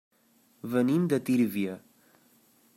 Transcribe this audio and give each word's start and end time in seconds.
Venim 0.71 1.05
de 1.13 1.21
Tírvia. 1.29 1.77